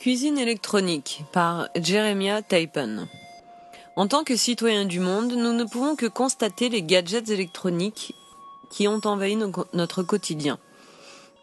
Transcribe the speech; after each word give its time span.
Cuisine 0.00 0.38
électronique 0.38 1.24
par 1.30 1.68
Jeremiah 1.76 2.40
Taipen. 2.40 3.06
En 3.96 4.08
tant 4.08 4.24
que 4.24 4.34
citoyens 4.34 4.86
du 4.86 4.98
monde, 4.98 5.34
nous 5.34 5.52
ne 5.52 5.64
pouvons 5.64 5.94
que 5.94 6.06
constater 6.06 6.70
les 6.70 6.82
gadgets 6.82 7.28
électroniques 7.28 8.14
qui 8.70 8.88
ont 8.88 9.02
envahi 9.04 9.36
notre 9.74 10.02
quotidien. 10.02 10.58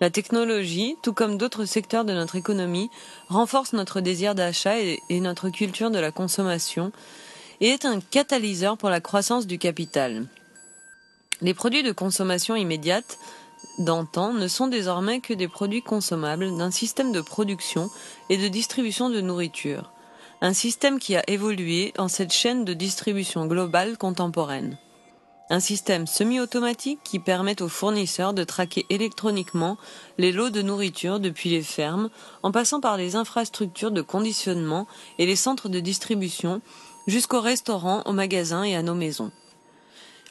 La 0.02 0.10
technologie, 0.10 0.96
tout 1.04 1.14
comme 1.14 1.38
d'autres 1.38 1.66
secteurs 1.66 2.04
de 2.04 2.14
notre 2.14 2.36
économie, 2.36 2.90
renforce 3.30 3.74
notre 3.74 4.02
désir 4.02 4.34
d'achat 4.34 4.80
et, 4.80 5.20
notre 5.20 5.50
culture 5.50 5.92
de 5.92 6.00
la 6.00 6.12
consommation 6.12 6.92
et 7.62 7.68
est 7.68 7.86
un 7.86 8.00
catalyseur 8.00 8.76
pour 8.76 8.90
la 8.90 9.02
croissance 9.02 9.46
du 9.46 9.60
capital. 9.60 10.26
Les 11.42 11.54
produits 11.54 11.84
de 11.84 11.92
consommation 11.92 12.56
immédiate 12.56 13.20
d'antan 13.78 14.34
ne 14.34 14.48
sont 14.48 14.68
désormais 14.68 15.20
que 15.20 15.34
des 15.34 15.48
produits 15.48 15.82
consommables 15.82 16.56
d'un 16.58 16.72
système 16.72 17.12
de 17.12 17.22
production 17.22 17.90
et 18.30 18.38
de 18.38 18.48
distribution 18.48 19.10
de 19.10 19.22
nourriture, 19.22 19.92
un 20.42 20.54
système 20.54 21.00
qui 21.00 21.16
a 21.16 21.24
évolué 21.30 21.94
en 21.98 22.08
cette 22.08 22.34
chaîne 22.34 22.66
de 22.66 22.74
distribution 22.74 23.46
globale 23.46 23.98
contemporaine. 23.98 24.78
Un 25.50 25.60
système 25.62 26.08
semi-automatique 26.08 27.00
qui 27.04 27.20
permet 27.20 27.62
aux 27.62 27.70
fournisseurs 27.70 28.34
de 28.34 28.44
traquer 28.44 28.86
électroniquement 28.90 29.78
les 30.18 30.34
lots 30.34 30.50
de 30.50 30.62
nourriture 30.62 31.22
depuis 31.22 31.50
les 31.50 31.64
fermes, 31.64 32.10
en 32.44 32.52
passant 32.52 32.82
par 32.82 32.98
les 32.98 33.16
infrastructures 33.16 33.92
de 33.92 34.02
conditionnement 34.02 34.88
et 35.18 35.26
les 35.26 35.38
centres 35.38 35.70
de 35.70 35.80
distribution, 35.80 36.62
jusqu'aux 37.08 37.40
restaurants, 37.40 38.04
aux 38.06 38.12
magasins 38.12 38.64
et 38.64 38.76
à 38.76 38.84
nos 38.84 38.96
maisons. 38.96 39.32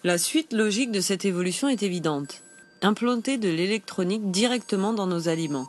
La 0.05 0.19
suite 0.19 0.53
logique 0.53 0.93
de 0.93 1.01
cette 1.01 1.25
évolution 1.25 1.69
est 1.69 1.83
évidente 1.83 2.43
implanter 2.83 3.39
de 3.39 3.49
l'électronique 3.49 4.31
directement 4.31 4.93
dans 4.93 5.07
nos 5.07 5.29
aliments. 5.29 5.69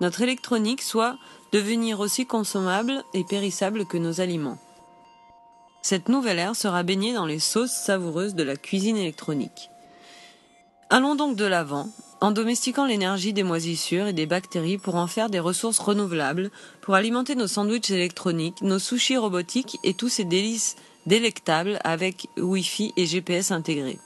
Notre 0.00 0.22
électronique 0.22 0.82
soit 0.82 1.18
devenir 1.52 2.00
aussi 2.00 2.26
consommable 2.26 3.02
et 3.14 3.24
périssable 3.24 3.86
que 3.86 3.98
nos 3.98 4.20
aliments. 4.20 4.58
Cette 5.82 6.08
nouvelle 6.08 6.38
ère 6.38 6.56
sera 6.56 6.82
baignée 6.82 7.14
dans 7.14 7.26
les 7.26 7.38
sauces 7.38 7.72
savoureuses 7.72 8.34
de 8.34 8.42
la 8.42 8.56
cuisine 8.56 8.96
électronique. 8.96 9.70
Allons 10.90 11.14
donc 11.14 11.36
de 11.36 11.44
l'avant, 11.44 11.88
en 12.20 12.30
domestiquant 12.30 12.86
l'énergie 12.86 13.32
des 13.32 13.42
moisissures 13.42 14.06
et 14.06 14.12
des 14.12 14.26
bactéries 14.26 14.78
pour 14.78 14.96
en 14.96 15.06
faire 15.06 15.30
des 15.30 15.38
ressources 15.38 15.78
renouvelables, 15.78 16.50
pour 16.80 16.94
alimenter 16.94 17.34
nos 17.34 17.46
sandwichs 17.46 17.90
électroniques, 17.90 18.62
nos 18.62 18.78
sushis 18.78 19.16
robotiques 19.16 19.78
et 19.84 19.94
tous 19.94 20.08
ces 20.08 20.24
délices 20.24 20.76
délectables 21.06 21.78
avec 21.84 22.28
Wi-Fi 22.36 22.92
et 22.96 23.06
GPS 23.06 23.50
intégrés 23.50 23.98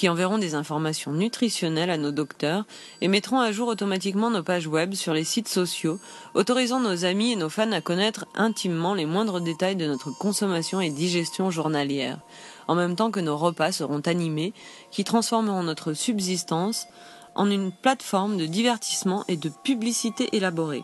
qui 0.00 0.08
enverront 0.08 0.38
des 0.38 0.54
informations 0.54 1.12
nutritionnelles 1.12 1.90
à 1.90 1.98
nos 1.98 2.10
docteurs 2.10 2.64
et 3.02 3.08
mettront 3.08 3.38
à 3.38 3.52
jour 3.52 3.68
automatiquement 3.68 4.30
nos 4.30 4.42
pages 4.42 4.66
web 4.66 4.94
sur 4.94 5.12
les 5.12 5.24
sites 5.24 5.46
sociaux, 5.46 5.98
autorisant 6.32 6.80
nos 6.80 7.04
amis 7.04 7.32
et 7.32 7.36
nos 7.36 7.50
fans 7.50 7.70
à 7.72 7.82
connaître 7.82 8.24
intimement 8.34 8.94
les 8.94 9.04
moindres 9.04 9.42
détails 9.42 9.76
de 9.76 9.86
notre 9.86 10.10
consommation 10.10 10.80
et 10.80 10.88
digestion 10.88 11.50
journalière, 11.50 12.18
en 12.66 12.76
même 12.76 12.96
temps 12.96 13.10
que 13.10 13.20
nos 13.20 13.36
repas 13.36 13.72
seront 13.72 14.00
animés, 14.06 14.54
qui 14.90 15.04
transformeront 15.04 15.64
notre 15.64 15.92
subsistance 15.92 16.86
en 17.34 17.50
une 17.50 17.70
plateforme 17.70 18.38
de 18.38 18.46
divertissement 18.46 19.26
et 19.28 19.36
de 19.36 19.50
publicité 19.50 20.30
élaborée. 20.32 20.82